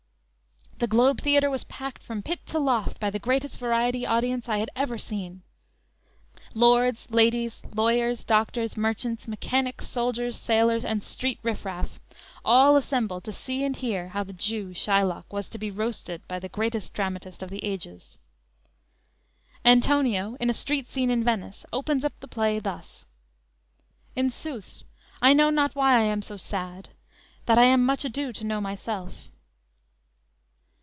The 0.77 0.87
Globe 0.87 1.21
Theatre 1.21 1.51
was 1.51 1.63
packed 1.65 2.01
from 2.01 2.23
pit 2.23 2.43
to 2.47 2.57
loft 2.57 2.99
by 2.99 3.11
the 3.11 3.19
greatest 3.19 3.59
variety 3.59 4.03
audience 4.03 4.49
I 4.49 4.57
had 4.57 4.71
ever 4.75 4.97
seen; 4.97 5.43
lords, 6.55 7.05
ladies, 7.11 7.61
lawyers, 7.75 8.23
doctors, 8.23 8.75
merchants, 8.75 9.27
mechanics, 9.27 9.87
soldiers, 9.87 10.35
sailors, 10.37 10.83
and 10.83 11.03
street 11.03 11.37
riff 11.43 11.65
raff 11.65 11.99
all 12.43 12.75
assembled 12.77 13.23
to 13.25 13.31
see 13.31 13.63
and 13.63 13.75
hear 13.75 14.07
how 14.07 14.23
the 14.23 14.33
Jew, 14.33 14.73
Shylock, 14.73 15.31
was 15.31 15.49
to 15.49 15.59
be 15.59 15.69
roasted 15.69 16.27
by 16.27 16.39
the 16.39 16.49
greatest 16.49 16.95
dramatist 16.95 17.43
of 17.43 17.51
the 17.51 17.63
ages. 17.63 18.17
Antonio 19.63 20.35
in 20.39 20.49
a 20.49 20.51
street 20.53 20.89
scene 20.89 21.11
in 21.11 21.23
Venice 21.23 21.63
opens 21.71 22.03
up 22.03 22.19
the 22.21 22.27
play 22.27 22.57
thus: 22.57 23.05
_"In 24.17 24.31
sooth, 24.31 24.81
I 25.21 25.33
know 25.33 25.51
not 25.51 25.75
why 25.75 25.93
I 25.97 26.05
am 26.05 26.23
so 26.23 26.37
sad; 26.37 26.89
That 27.45 27.59
I 27.59 27.65
am 27.65 27.85
much 27.85 28.03
ado 28.03 28.33
to 28.33 28.43
know 28.43 28.59
myself." 28.59 29.27